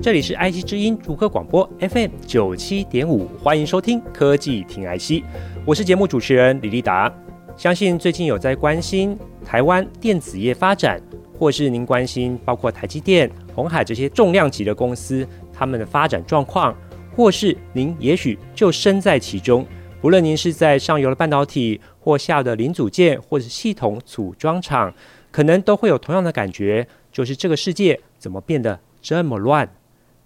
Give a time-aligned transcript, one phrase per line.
[0.00, 5.24] 这里是 IC 之音竹科广播 FM 九七点五，欢迎收听科技听 IC，
[5.64, 7.12] 我是节目主持人李立达。
[7.56, 11.02] 相信最近有在关心台湾电子业发展，
[11.36, 16.72] 或是您关心包括台积电、鸿海这些重量级的公司，他们的发展状况，
[17.16, 19.66] 或是您也许就身在其中，
[20.00, 24.94] 不论您是在上游的半导体，或下游的零组件，或是系统组装厂，
[25.32, 29.68] 可能都会有同样的感觉，就是这个世界怎么变得这么乱？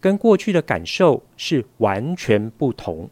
[0.03, 3.09] 跟过去的感受是完全不同。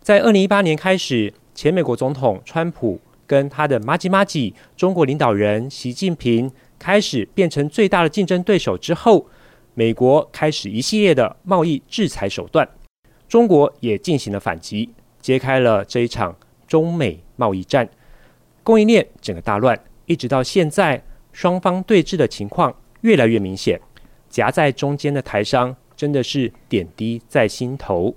[0.00, 9.26] 在二零一八年开始，前美国总统川普跟他的马吉马吉中国领导人习近平开始变成最大的竞争对手之后，
[9.74, 12.68] 美国开始一系列的贸易制裁手段，
[13.28, 14.90] 中国也进行了反击，
[15.20, 17.88] 揭开了这一场中美贸易战，
[18.64, 21.00] 供应链整个大乱，一直到现在，
[21.32, 23.80] 双方对峙的情况越来越明显，
[24.28, 25.76] 夹在中间的台商。
[26.04, 28.14] 真的是点滴在心头。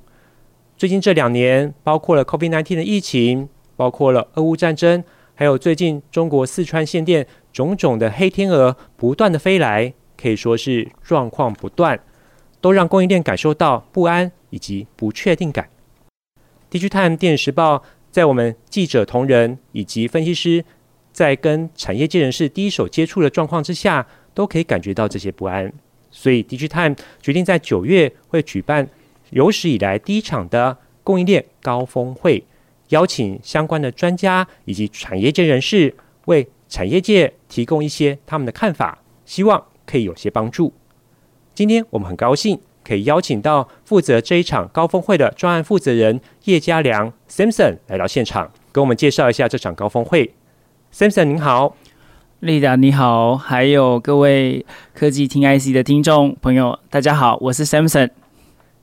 [0.76, 5.02] 最近这两年，包括了 COVID-19 的疫情，包括了俄乌战争，
[5.34, 11.98] 还有最近中国四川限电，种种的黑天鹅不断的飞来，可以说是状况不断，
[12.60, 15.70] 都让供应链感受到不安以及不确定感。
[16.70, 20.66] 地区探电时报在我们记者同仁以及分析师
[21.14, 25.72] 在跟产业界人士第一手接触的状况之下，都可以感觉到这些不安。
[26.10, 28.88] 所以，DigiTime 决定在九月会举办
[29.30, 32.44] 有史以来第一场的供应链高峰会，
[32.90, 40.74] 邀请相关的专家以及产业界人士为产业界提供一些他们的看法，希望可以有些帮助。
[41.54, 50.34] 今天我们很高兴可以邀请到负责这一场高峰会的专案负责人叶家良 Samson 来到现场，跟我们介绍一下这场高峰会。
[50.94, 51.76] Samson 您好。
[52.42, 58.12] 丽达你好，还有各位科技听 IC 的听众朋友，大家好，我是 Samson。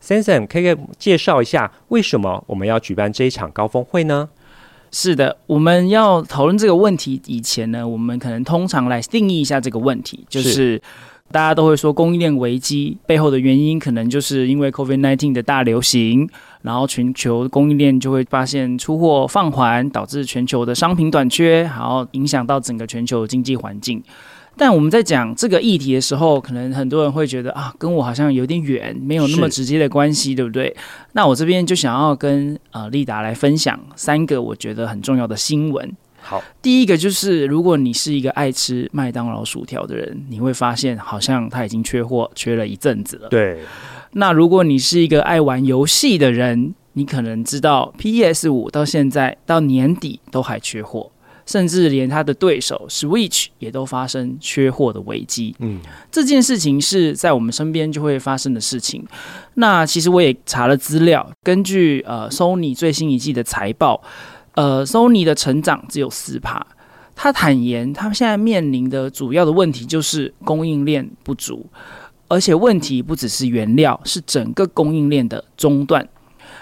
[0.02, 4.28] Samson，可以介绍一下为什么我们要举办这一场高峰会呢？
[4.90, 10.82] 是的，我们要讨论这个问题以前呢，我们可能通常来定义一下这个问题，就是，是
[11.30, 16.28] 大家都会说供应链危机背后的原因，可能就是因为 COVID-19 的大流行。
[16.62, 24.02] 然后全球供应链就会发现出货放缓，导致全球的商品短缺，然后影响到整个全球经济环境。
[24.56, 30.74] 但我们在讲这个议题的时候，可能很多人会觉得啊，跟我好像有点远，没有那么直接的关系，对不对？
[31.12, 35.92] 那我这边就想要跟呃丽达来分享三个我觉得很重要的新闻。
[36.24, 43.28] 好，第一个就是如果你是一个爱吃麦当劳薯条的人，你会发现好像它已经缺货，缺了一阵子了。
[43.28, 43.60] 对。
[44.12, 51.10] 那如果你是一个爱玩游戏的人，你可能知道 PS 五到现在到年底都还缺货，
[51.44, 55.54] 甚至连它的对手 Switch 也都发生缺货的危机。
[55.58, 55.80] 嗯，
[56.12, 59.04] 这件事情是在我们身边就会发生的事情。
[59.54, 64.00] 那其实我也查了资料，根据呃 Sony 最新一季的财报，
[64.54, 66.66] 呃 Sony 的成长只有四趴。
[67.16, 71.66] 他坦言，他现在面临的主要的问题就是供应链不足。
[72.26, 76.08] 而且问题不只是原料，是整个供应链的中断。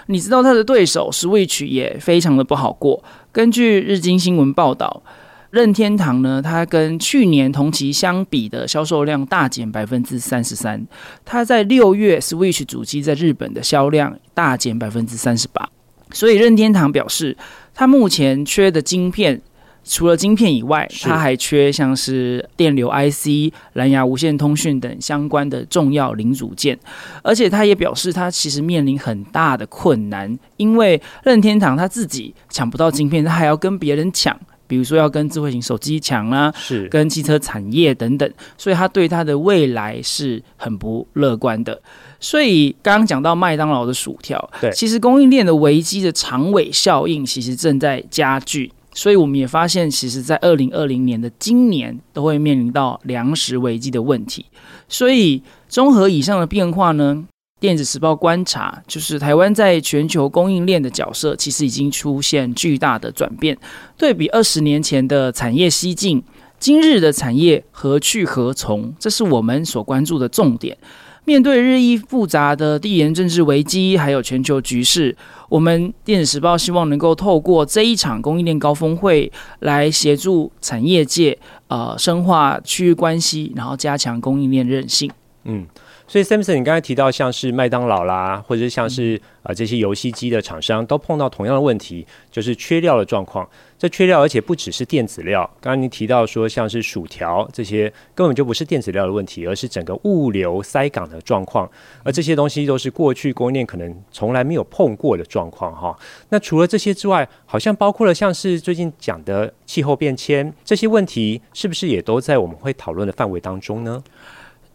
[0.07, 3.01] 你知道他的对手 Switch 也非常的不好过。
[3.31, 5.01] 根据日经新闻报道，
[5.49, 10.85] 任天堂呢，它跟去年同期相比的销售量大减百分之三十三。
[11.23, 15.67] 它在六月 Switch 主机在日本的销量大减百分之三十八。
[16.11, 17.35] 所以任天堂表示，
[17.73, 19.41] 它目前缺的晶片。
[19.85, 26.79] 除了晶片以外，它还缺像是电流 IC、蓝牙无线通讯等相关的重要零组件，
[27.21, 41.81] 而且他也表示，他其实面临很大的困难，因为任天堂他自己抢不到晶片，他还要跟别人抢，比如说要跟智慧型手机抢啊，是跟汽车产业等等，所以他对他的未来是很不乐观的。
[42.19, 48.71] 所以刚刚讲到麦当劳的薯条，对，其实供应链的危机的长尾效应其实正在加剧。
[48.95, 54.45] 所以我们也发现，其实，在二零二零年的今年，都会面临到粮食危机的问题。
[54.87, 57.25] 所以，综合以上的变化呢，
[57.63, 63.57] 电子时报观察，就是台湾在全球供应链的角色，其实已经出现巨大的转变。
[63.97, 66.21] 对比二十年前的产业西进，
[66.59, 68.93] 今日的产业何去何从？
[68.99, 70.77] 这是我们所关注的重点。
[71.23, 75.15] 面对日益复杂的地缘政治危机，还有全球局势，
[75.47, 81.39] 我们电子时报希望能够透过这一场供应链高峰会，来协助产业界
[81.69, 85.09] 呃深化区域关系，然后加强供应链韧性。
[85.45, 85.65] 嗯。
[86.13, 93.49] 所以，Samson，你刚才提到像是麦当劳啦，或者是像是啊、呃、这些游戏机的厂商，都碰到同样的问题，就是缺料的状况。
[93.79, 95.41] 这缺料，而且不只是电子料。
[95.59, 101.67] 刚刚您提到说，像是薯条这些，根本就不是电子料的问题，而是整个物流塞港的状况。
[102.03, 105.97] 而这些东西都是过去供应链可能从来没有碰过的状况哈。
[106.29, 114.03] 那除了这些之外，好像包括了像是最近讲的气候变迁这些问题，是不是也都在我们会讨论的范围当中呢？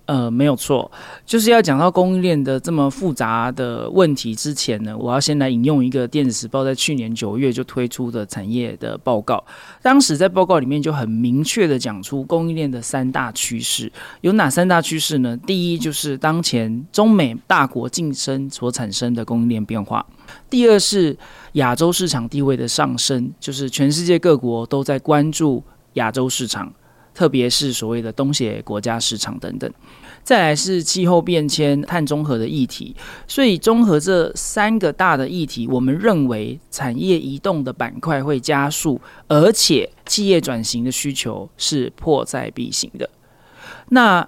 [0.08, 0.90] 呃，没有错，
[1.26, 9.44] 就是要讲到供应链的这么复杂的问题之前呢，我要先来引用一个电子时报在去年九月就推出的产业的报告。
[9.82, 15.36] 当时在报告里面就很明确的讲出供应链的三大趋势，有哪三大趋势呢？
[15.36, 20.00] 第一就是当前中美大国竞争所产生的供应链变化；
[20.48, 21.14] 第二是
[21.52, 25.62] 亚洲市场地位的上升，就是全世界各国都在关注
[25.92, 26.72] 亚洲市场。
[27.18, 29.68] 特别是所谓的东协国家市场等等，
[30.22, 32.94] 再来是气候变迁、碳中和的议题。
[33.26, 43.10] 所以综合这三个大的议题，我们认为产业移动的板块会加速，而且企业转型的需求是迫在必行的。
[43.88, 44.24] 那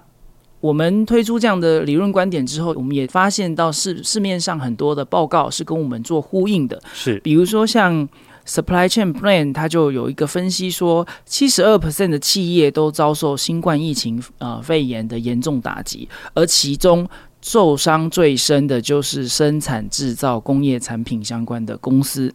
[0.59, 8.09] 我们推出这样的理论观点之后，我们也发现到市市面上很多的报告是跟我们做呼应的，是比如说像。
[8.45, 17.07] Supply Chain Plan，它就有一个分析说，七十二 percent 的企业都遭受新冠疫情呃肺炎的严重打击，而其中
[17.41, 22.33] 受伤最深的就是生产制造工业产品相关的公司。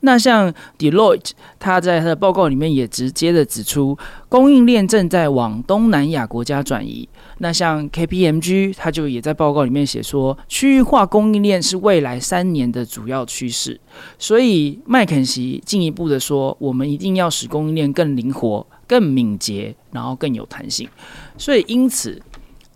[0.00, 7.08] 那像 Deloitte，他在他的报告里面也直接的指出，供应链正在往东南亚国家转移。
[7.38, 13.80] 那像 KPMG，他就也在报告里面写说，区域化供应链是未来三年的主要趋势。
[14.20, 20.88] 所以麦肯锡进一步的说，我们一定要使供应链更灵活、更敏捷，然后更有弹性。
[21.36, 22.22] 所以因此。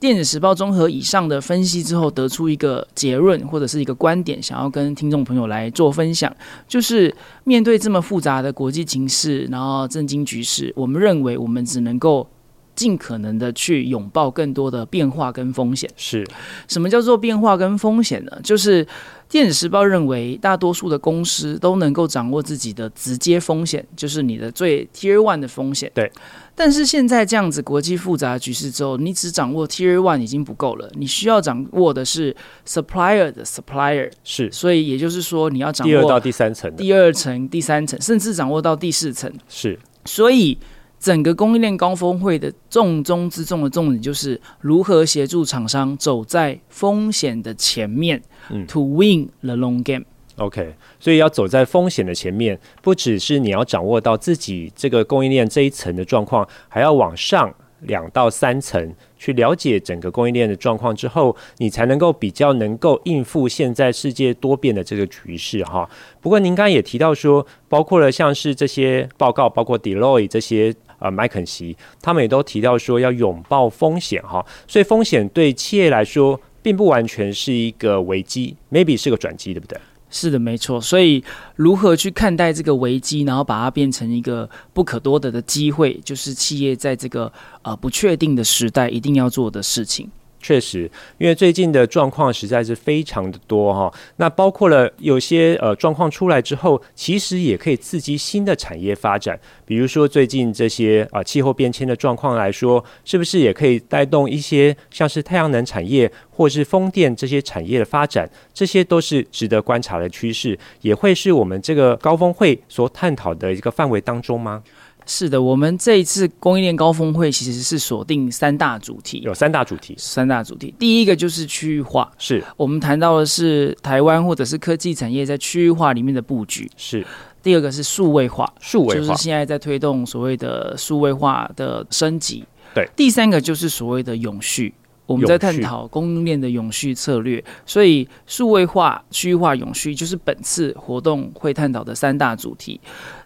[0.02, 6.34] 电子时报综合以上的分析之后，得出一个结论或者是一个观点，想要跟听众朋友来做分享，
[6.66, 7.14] 就是
[7.44, 12.28] 面对这么复杂的国际情势，然后震惊局势，我们认为我们只能够
[12.75, 15.89] 尽可能的去拥抱更多的变化跟风险。
[15.97, 16.27] 是
[16.69, 18.41] 什么叫做变化跟风险呢？
[18.43, 18.87] 就是
[19.29, 25.91] 电子时报认为，大多数的公司都能够掌握自己的直接风险，就是你的最 Tier One 的风险。
[25.95, 26.11] 对。
[26.55, 32.37] 但是现在这样子国际复杂的局势之后，你只掌握 Tier One 已经不够了，你需要掌握的是
[32.67, 39.79] Supplier 的 Supplier，是，所以也就是说你要掌握第二到第三层，第二层、第三层，甚至掌握到第四层，是。
[40.05, 40.59] 所以
[41.02, 50.04] 整个供应链高峰会的重中之重的重点就是如何协助厂商走在风险的前面，嗯，To win the long game。
[50.37, 65.90] OK，所以要走在风险的前面，不只是你要掌握到自己这个供应链这一层的状况，还要往上两到三层去了解整个供应链的状况之后，你才能够比较能够应付现在世界多变的这个局势哈。
[66.20, 70.72] 不过您刚刚也提到说，包括了像是这些报告，包括 Deloitte 这些
[71.02, 74.44] 呃麦肯锡，他们也都提到说要拥抱风险哈。
[74.66, 79.78] 所以风险对企业来说，并不完全是一个危机，maybe 是个转机，对不对？
[80.14, 80.78] 是的，没错。
[80.78, 81.25] 所以，
[81.56, 87.32] 如何去看待这个危机，然后把它变成一个不可多得的机会，就是企业在这个
[87.62, 90.11] 呃不确定的时代一定要做的事情。
[90.42, 99.38] 确实，因为最近的状况实在是非常的多哈，那包括了有些呃状况出来之后，其实也可以刺激新的产业发展。
[99.64, 108.28] 比如说最近这些啊气候变迁的状况来说，是不是也可以带动一些像是太阳能产业或是风电这些产业的发展？
[108.52, 114.62] 这些都是值得观察的趋势，也会是我们这个高峰会所探讨的一个范围当中吗？
[115.06, 120.75] 是的，我们这一次供应链高峰会其实是锁定三大主题，有三大主题，三大主题。
[120.78, 126.71] 第一个就是区域化，是我们谈到的是台湾或者是科技产业在区域化里面的布局。
[126.76, 127.06] 是
[127.42, 132.44] 第二个是数位化，数位化就是现在在推动所谓的数位化的升级。
[132.75, 134.73] 对，第三个就是所谓的永续。
[135.12, 142.81] 我们在探讨供应链的永续策略，所以数位化、区域化、永续就是本次活动会探讨的三大主题。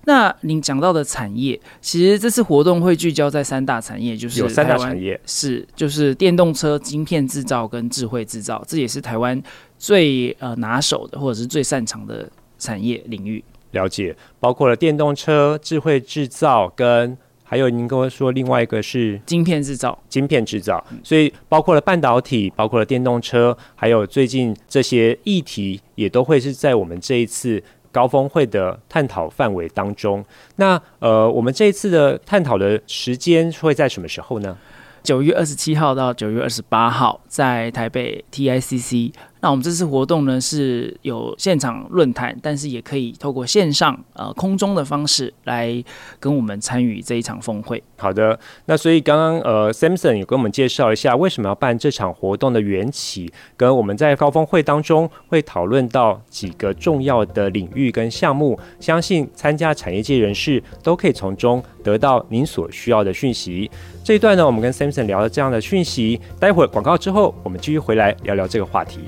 [0.05, 9.41] 那您讲到的产业，其实这次活动会聚焦在三大产业，就是有三大产业是就是电动车晶片制造跟智慧制造，这也是台湾
[9.79, 12.29] 最呃拿手的或者是最擅长的
[12.59, 13.43] 产业领域。
[13.73, 27.63] 了解，包括了电动车、智慧制造跟还有您跟我说另外一个是晶片制造，晶片制造，所以包括了半导体，包括了电动车，还有最近这些议题也都会是在我们这一次
[27.93, 30.25] 高峰会的探讨范围当中。
[30.57, 34.59] 那呃，我们这一次的探讨的时间会在什么时候呢？
[35.03, 39.13] 九月二十七号到九月二十八号，在台北 TICC。
[39.41, 45.85] 那我们这次活动呢，是有现场论坛，但是也可以透过线上呃空中的方式来
[46.19, 47.81] 跟我们参与这一场峰会。
[47.99, 63.71] 好的，那所以刚刚呃 Samson 有跟我们介绍一下为什么要办这场活动的缘起，跟我们在高峰会当中会讨论到几个重要的领域跟项目，相信参加产业界人士都可以从中得到您所需要的讯息。
[64.03, 69.01] 这一段呢，我们跟 Samson 聊了这样的讯息，待会儿广告之后，我们继续回来聊聊这个话题。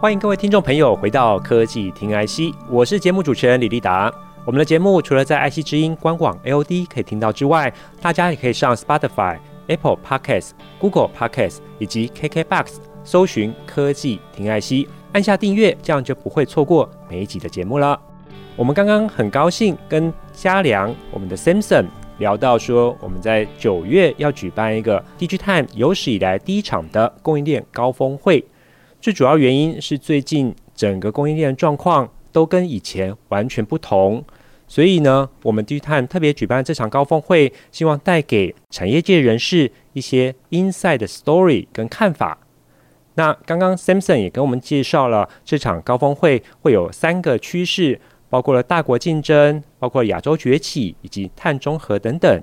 [0.00, 4.12] 欢迎各位听众朋友回到科技听 IC，我是节目主持人李立达。
[4.44, 9.38] 我们的节目除了在 IC 之音官网 AOD 可以听到之外，大家也可以上 Spotify、
[9.68, 10.50] Apple Podcasts、
[10.80, 18.00] Google Podcasts 以及 KKBox 搜寻科技听爱惜按下订阅，这样就不会错过每一集的节目了。
[18.56, 21.86] 我们刚刚很高兴跟嘉良，我们的 Samson
[22.18, 28.44] 聊到说，我们在九月要举办一个 DigiTime 有史以来第一场的供应链高峰会。
[29.00, 34.22] 最主要原因是最近整个供应链状况都跟以前完全不同，
[34.68, 42.38] 所以呢，我们 DigiTime 特别举办这场高峰会，希望带给产业界人士一些 inside story 跟看法。
[43.14, 52.42] 那刚刚 Samson 也跟我们介绍了这场高峰会会有三个趋势，包括了大国竞争，包括亚洲崛起以及碳中和等等。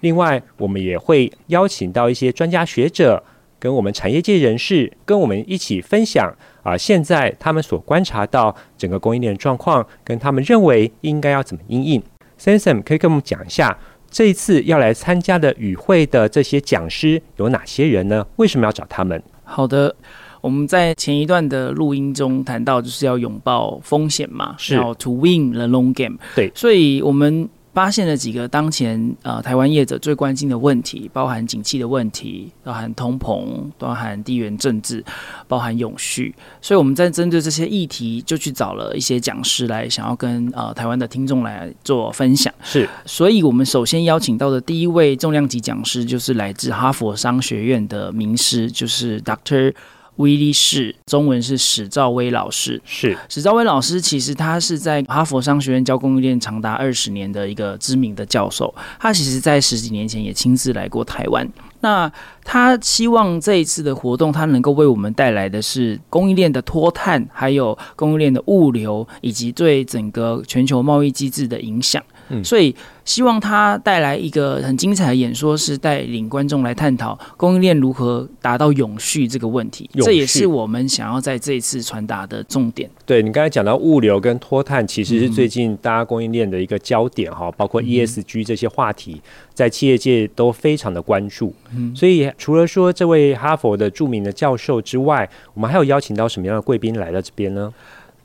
[0.00, 3.22] 另外，我们也会邀请到一些专家学者。
[3.58, 12.02] 跟我们产业界人士跟我们一起分享啊，现在他们所观察到整个供应链状况，跟他们认为应该要怎么应应。
[12.38, 13.78] Samson 可以跟我们讲一下，
[14.10, 18.26] 这一次要来参加的与会的这些讲师有哪些人呢？
[18.36, 19.22] 为什么要找他们？
[19.50, 19.94] 好的，
[20.40, 26.18] 我们在前一段的录音中谈到，就是要拥抱风险嘛，是要 To win the long game。
[26.34, 27.48] 对，所以我们。
[27.80, 33.42] 发现了几个当前呃台湾业者最关心的问题，包含景气的问题，包含通膨，
[33.78, 35.02] 包含地缘政治，
[35.48, 36.34] 包含永续。
[36.60, 42.52] 所以我们在针对这些议题，就去找了一些讲师来，想要跟呃台湾的听众来做分享。
[42.62, 49.72] 是，所以我们首先邀请到的第一位重量级讲师，就是来自哈佛商学院的名师，就是 Dr.
[50.20, 52.80] 威利士，中文是史兆威老师。
[52.84, 58.72] 是史兆威老师，其实他是在哈佛商学院教供应链长达二十年的一个知名的教授。
[58.98, 61.48] 他其实，在十几年前也亲自来过台湾。
[61.80, 62.12] 那
[62.44, 72.02] 他希望这一次的活动，他能够为我们带来的是供应链的脱碳，还有供应链的物流，以及对整个全球贸易机制的影响。
[72.30, 79.90] 嗯，所以希望他带来一个很精彩的演说，是带领观众来探讨供应链如何达到永续这个问题。
[79.94, 82.88] 这也是我们想要在这一次传达的重点。
[83.04, 89.20] 对，你刚才讲到物流跟脱碳，其实是最近大家供应链的一个焦点哈，包括 ESG 这些话题，
[89.52, 91.52] 在企业界都非常的关注。
[91.74, 97.72] 嗯，所以除了说这位哈佛的著名的教授之外，我们还有邀请到什么样的贵宾来到这边呢？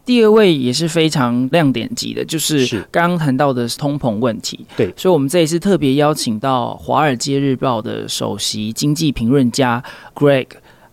[0.06, 4.66] 第二位也是非常亮点级的，就是刚刚谈到的通膨问题。
[4.78, 9.84] 对，所以我们这一次特别邀请到《华尔街日报》的首席经济评论家
[10.14, 10.48] Greg，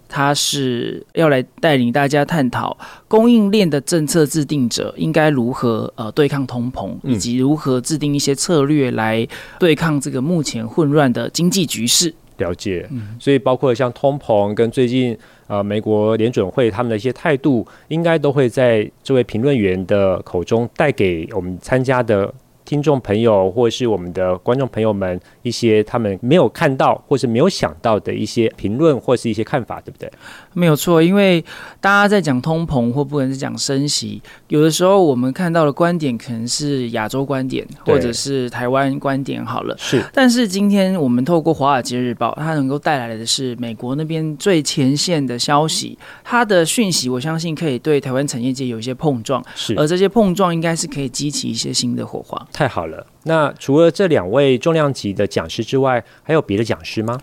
[0.09, 2.77] 他是要来带领大家探讨
[3.07, 9.27] 供应链的政策制定者应该如何呃对抗通膨，以及如何制定一些策略来
[9.59, 12.15] 对抗这个目前混乱的经济局势。
[12.39, 12.89] 了解，
[13.21, 22.33] 所以包括像通膨跟最近呃美国联准会他们的一些态度，应该都会在这位评论员的口中带给我们参加的。
[22.65, 30.11] 听众朋友，或是我们的观众朋友们，一些他们没有看到或是没有想到的一些评论或是一些看法，对不对？
[30.55, 31.45] 没有错，因为
[31.81, 39.45] 大家在讲通膨或不管是讲升息，有的时候我们看到的观点可能是亚洲观点，或者是台湾观点。
[39.45, 40.05] 好了，是。
[40.13, 49.43] 但是今天我们透过《华尔街日报》，它能够带来的是美国那边最前线的消息，它的讯息，我相信可以对台湾产业界有一些碰撞。
[49.55, 49.75] 是。
[49.77, 52.47] 而这些碰撞应该是可以激起一些新的火花。
[52.53, 57.19] 太好了，那除了这两位重量级的讲师之外，还有别的讲师吗？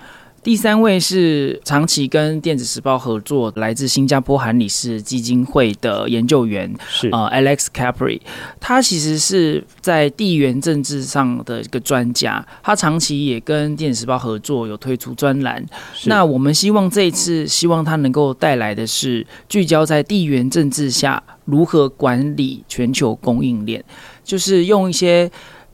[0.50, 8.20] 第三位是长期跟电子时报合作，来自新加坡韩理士基金会的研究员，是呃 Alex Capri，
[8.60, 15.64] 他其实是在地缘政治上的一个专家，他长期也跟电子时报合作，有推出专栏。
[16.06, 23.84] 那我们希望这一次，希望他能够带来的是聚焦在地缘政治下如何管理全球供应链，
[24.24, 25.30] 就是用一些。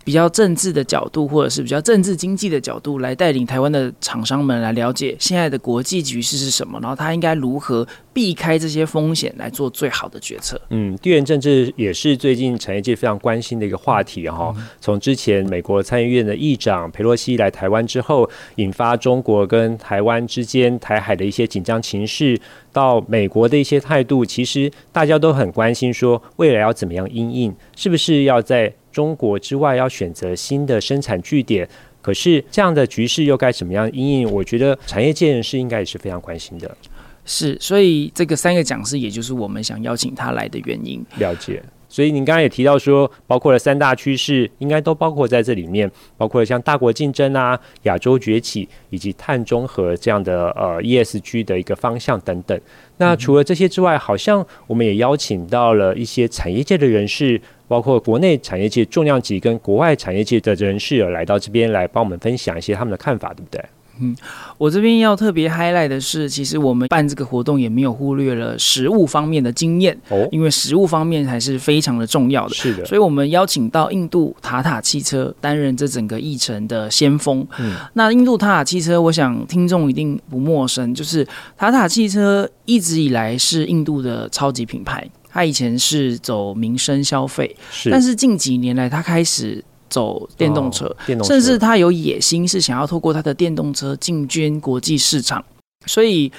[0.06, 10.62] 比较政治的角度，或者是比较政治经济的角度，来带领台湾的厂商们来了解现在的国际局势是什么，然后他应该如何避开这些风险来做最好的决策。
[10.70, 14.56] 嗯，地缘政治也是最近产业界非常关心的一个话题哈。
[14.80, 22.40] 从之前美国参议院的议长佩洛西来台湾之后，引发中国跟台湾之间台海的一些紧张情势，
[22.72, 31.68] 到美国的一些态度，其实大家都很关心，说未来要怎么样应应，是不是要在中国之外要选择新的生产据点，
[32.02, 34.32] 可是这样的局势又该怎么样因应？
[34.32, 36.78] 我觉得产业界人士应该也是非常关心的。
[37.26, 41.06] 是，所以这个三个讲师，也就是我们想邀请他来的原因。
[41.18, 41.62] 了解。
[41.88, 52.60] 所以您刚刚也提到说，包括了三大趋势，应该都包括在这里面，包括了像大国竞争啊、亚洲崛起以及碳中和这样的呃 ESG 的一个方向等等。
[52.98, 63.64] 那除了这些之外，好像我们也邀请到了一些产业界的人士，包括国内产业界重量级跟国外产业界的人士，来到这边来帮我们分享一些他们的看法，对不对？
[64.02, 64.14] 嗯，
[64.58, 72.54] 我这边要特别 highlight 的是，其实我们办这个活动也没有忽略了实物方面的经验哦，因为实物方面还是非常的重要的。
[72.54, 77.48] 是的，所以我们邀请到印度塔塔汽车担任这整个议程的先锋。
[77.58, 89.62] 嗯，那印度塔塔汽车，我想听众一定不陌生，就是塔塔汽车一直以来是印度的超级品牌，它以前是走民生消费，是，但是近几年来他开始。
[89.88, 95.42] 走电动车，哦、电动车，甚至他有野心，是想要透过他的电动车进军国际市场。
[95.86, 96.30] 所以，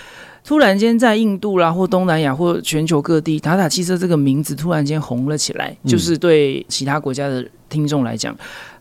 [0.45, 8.37] 突然间在印度啦，或东南亚，或全球各地，塔塔汽车这个名字突然间红了起来，嗯、就是对其他国家的听众来讲，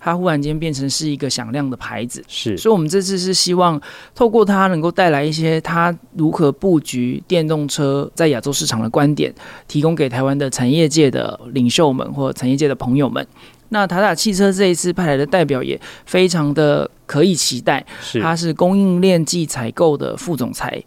[0.05, 2.23] 它忽然间变成是一个响亮的牌子。
[2.27, 3.81] 是，所以我们这次是希望
[4.13, 9.33] 透过它，能够带来一些它如何布局电动车在亚洲市场的观点，
[9.67, 13.25] 提供给台湾的产业界的领袖们或产业界的朋友们。
[13.69, 20.81] 那塔塔汽车这一次派来的代表也非常的可以期待，是他是供应链暨采购的副总裁，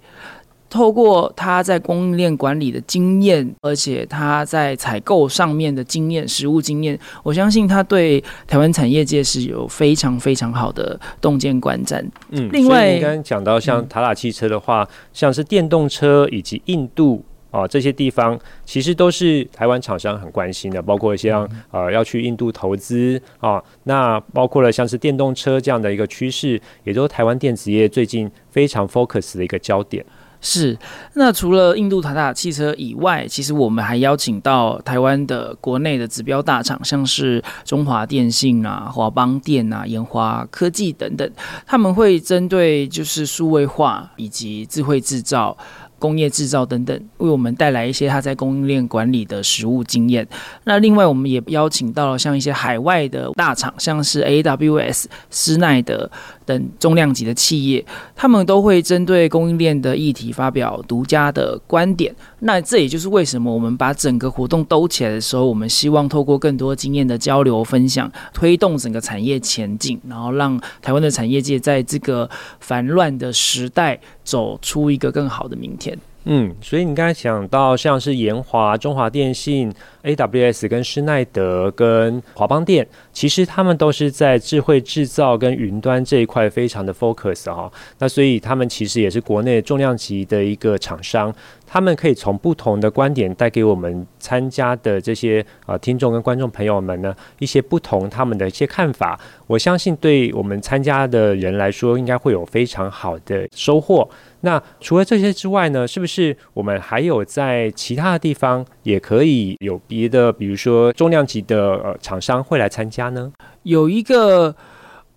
[0.70, 12.04] 透过他在供应链管理的经验，而且他在采购上面的经验、实务经验，我相信他对台湾产业界是有非常非常好的洞见观瞻。
[12.31, 17.24] 嗯，另外，你刚刚讲到像塔塔汽车的话，嗯、像是电动车以及印度。
[17.50, 30.04] 啊，这些地方其实都是台湾厂商很关心的，包括像呃要去印度投资啊，那包括了像是电动车这样的一个趋势，也都是台湾电子业最近非常 focus 的一个焦点。
[30.40, 30.79] 是，
[31.14, 41.31] 那除了印度塔塔汽车以外，其实我们还邀请到台湾的国内的指标大厂，像是中华电信啊、华邦电啊、研华科技等等，
[41.66, 45.57] 他们会针对就是数位化以及智慧制造。
[46.01, 50.24] 工业制造等等，为我们带来一些他在供应链管理的实务经验。
[50.62, 56.09] 那另外，我们也邀请到了像一些海外的大厂，像是 AWS、施耐德
[56.49, 57.85] 等重量级的企业，
[58.17, 62.15] 他们都会针对供应链的议题发表独家的观点。
[62.41, 72.31] 那这也就是为什么我们把整个活动兜起来的时候，我们希望透过更多经验的交流分享，推动整个产业前进，然后让台湾的产业界在这个
[72.61, 75.99] 繁乱的时代走出一个更好的明天。
[76.31, 87.73] 嗯，所以你刚才讲到像是延华、中华电信、AWS 跟施耐德跟华邦电，其实他们都是在智慧制造跟云端这一块非常的 focus 哈。
[87.99, 91.35] 那所以他们其实也是国内重量级的一个厂商。
[91.70, 104.09] 他们可以从不同的观点带给我们参加的这些呃听众跟观众朋友们呢一些不同他们的一些看法，我相信对我们参加的人来说应该会有非常好的收获。
[104.40, 113.31] 那除了这些之外呢，是不是我们还有在其他的地方也可以有别的，比如说重量级的呃厂商会来参加呢？
[113.64, 114.57] 有一个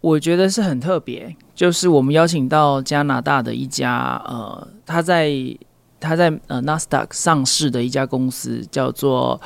[0.02, 5.32] 我觉得是很特别，就是我们邀请到加拿大的一家呃，他在。
[6.02, 9.40] 他在呃纳斯达克上市的一家公司叫做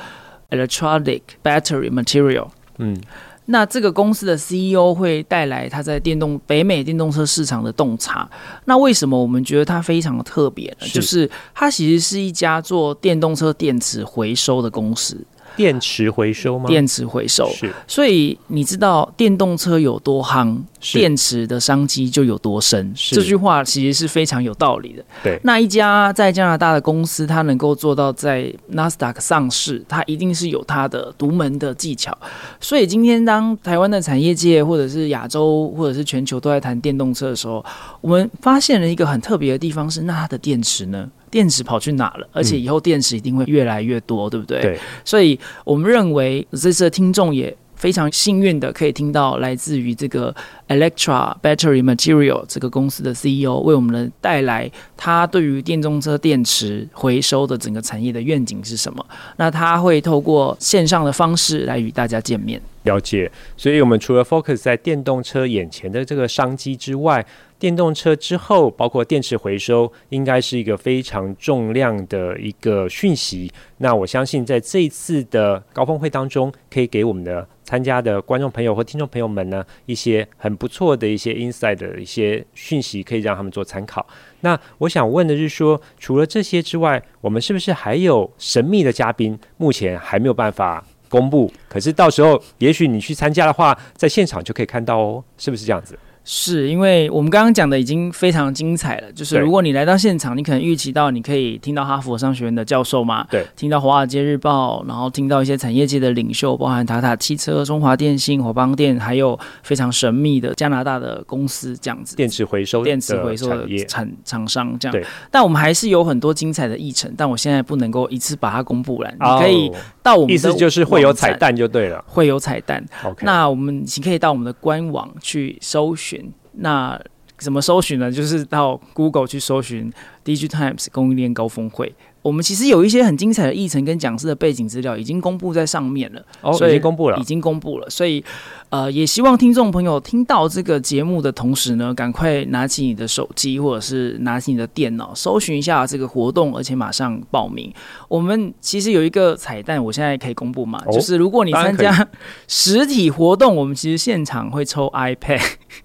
[0.50, 2.48] Electronic Battery Material。
[2.78, 3.00] 嗯，
[3.46, 8.28] 那这个公司的 CEO 会带来他在电动北美电动车市场的洞察。
[8.64, 10.86] 那为什么我们觉得它非常的特别呢？
[10.86, 15.16] 是就是它其实是一家做电动车电池回收的公司。
[15.54, 16.66] 电池回收吗？
[16.66, 17.72] 电池回收是。
[17.86, 20.58] 所以你知道电动车有多夯？
[20.92, 22.92] 电池的商机就有多深。
[22.94, 25.04] 这句话其实是非常有道理的。
[25.22, 32.16] 对，那一家在加拿大的公司，它能够做到在纳斯达克上市，它一定是有它的独门的技巧。
[32.60, 37.64] 所以今天当台湾的产业界或者是亚洲或者是全球都在谈电动车的时候，
[38.00, 41.10] 我们发现了一个很特别的地方是，那它的电池呢？
[41.28, 42.26] 电池跑去哪了？
[42.32, 44.62] 而且以后电池一定会越来越多，嗯、对不对？
[44.62, 44.78] 对。
[45.04, 50.34] 所以我们认为这次的听众也非常幸运的可以听到来自于这个
[50.68, 59.06] Electra Battery Material 这个公司的 CEO 为我们带来他对于电动车电池回收的整个产业的愿景是什么。
[59.36, 62.60] 那他会透过线上的方式来与大家见面。
[62.82, 63.30] 了解。
[63.56, 67.24] 所以我们除了 focus 在电动车眼前的这个商机之外，
[67.58, 73.50] 电动车之后，包括电池回收，应该是一个非常重量的一个讯息。
[73.78, 84.06] 那我相信，在这一次的高峰会当中，可以给我们的参加的观众朋友或听众朋友们呢，一些很不错的一些 inside 的一些讯息，可以让他们做参考。
[84.42, 89.36] 那我想问的是说，除了这些之外，我们是不是还有神秘的嘉宾？
[89.56, 95.98] 目前还没有办法公布，可是到时候，也许你去参加的话，在现场就可以看到哦，是不是这样子？
[96.28, 114.92] 是因为我们刚刚讲的已经非常精彩了，就是如果你来到现场，你可能预期到你可以听到哈佛商学院的教授嘛，对，听到华尔街日报，然后听到一些产业界的领袖，包含塔塔汽车、中华电信、火邦电，还有非常神秘的加拿大的公司这样子，电池回收、电池回收的产厂商这样。
[114.92, 119.08] 对，但我们还是有很多精彩的议程，但我现在不能够一次把它公布了。
[119.12, 119.70] 你可以
[120.06, 122.80] 到我们的，意思就是会有彩蛋就对了，会有彩蛋。
[123.04, 126.32] OK，那我们你可以到我们的官网去搜寻。
[126.58, 126.98] 那
[127.38, 128.10] 怎么搜寻呢？
[128.10, 129.92] 就是到 Google 去搜寻
[130.24, 131.92] DIGITIMES 供应链高峰会。
[132.22, 137.90] 我们其实有一些很精彩的议程跟讲师的背景资料已经公布在上面了，哦，所以已经公布了，已经公布了。
[137.90, 138.24] 所以，
[138.70, 147.72] 呃，也希望听众朋友听到这个节目的同时呢，赶快拿起你的手机或者是拿起你的电脑，搜寻一下这个活动，而且马上报名。
[148.08, 152.08] 我们其实有一个彩蛋，我现在可以公布嘛，哦，就是如果你参加
[152.48, 155.40] 实体活动，我们其实现场会抽 iPad，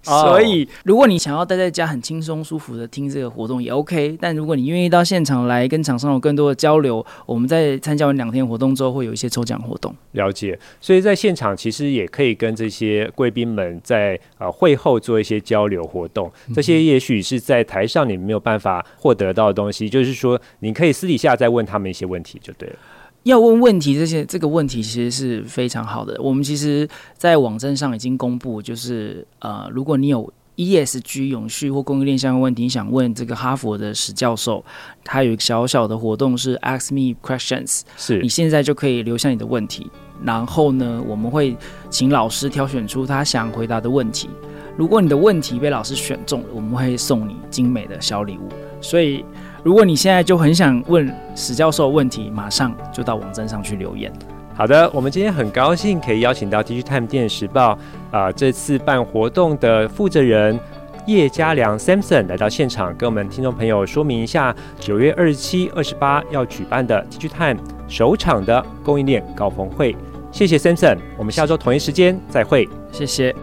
[0.08, 9.94] 哦，所以如果你想要待在家很轻松舒服的听这个活动也 OK，但如果你愿意到现场来跟厂商有更更多的交流，我们在参加完两天活动之后，会有一些抽奖活动。
[10.14, 16.32] 了解，所以在现场其实也可以跟这些贵宾们在呃会后做一些交流活动。
[16.56, 22.76] 这些也许是在台上你没有办法获得到的东西，就是说你可以私底下再问他们一些问题就对了。
[23.24, 26.20] 要问问题，这些这个问题其实是非常好的。
[26.20, 30.34] 我们其实，在网站上已经公布，就是呃，如果你有。
[30.58, 34.64] ESG 永续或供应链相关问题，你想问这个哈佛的史教授，
[35.04, 39.90] 他有一个小小的活动是 Ask Me Questions，是你现在就可以留下你的问题，
[40.24, 41.56] 然后呢，我们会
[41.90, 44.30] 请老师挑选出他想回答的问题。
[44.78, 48.48] 如果你的问题被老师选中了，我们会送你精美的小礼物。
[48.80, 49.24] 所以，
[49.64, 54.12] 如果你现在就很想问史教授问题，马上就到网站上去留言。
[54.56, 57.78] 好的，我们今天很高兴可以邀请到《Digitime 电视报》
[58.18, 60.60] 啊、这次办活动的负责人
[61.06, 67.58] 叶嘉良 Samson 来到现场，跟我们听众朋友说明一下九月二十七、二十八要举办的 DIGITIMES
[67.88, 69.96] 首场的供应链高峰会。
[70.32, 72.68] 谢谢 Samson，我们下周同一时间再会。
[72.92, 73.36] 谢谢。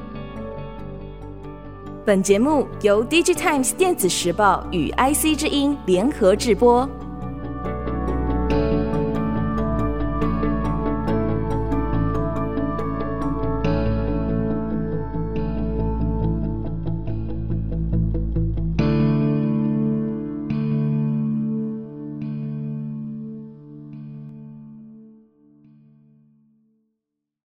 [2.05, 6.89] 本节目由《DIGITIMES 电子时报》与 IC 之音联合制播。